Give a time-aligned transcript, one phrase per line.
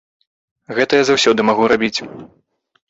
[0.77, 1.99] Гэта я заўсёды магу рабіць.